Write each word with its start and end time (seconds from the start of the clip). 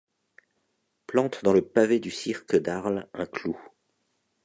Plante 1.05 1.41
dans 1.43 1.53
le 1.53 1.61
pavé 1.61 1.99
du 1.99 2.09
cirque 2.09 2.55
d’Arle 2.55 3.07
un 3.13 3.27
clou 3.27 3.55